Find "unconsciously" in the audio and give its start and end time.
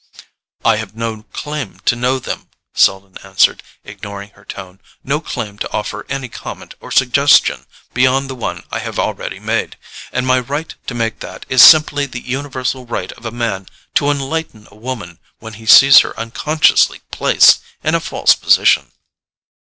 16.19-17.01